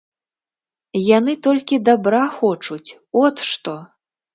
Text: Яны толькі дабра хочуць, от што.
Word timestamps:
Яны 1.17 1.37
толькі 1.49 1.81
дабра 1.91 2.25
хочуць, 2.41 2.85
от 3.27 3.35
што. 3.55 3.81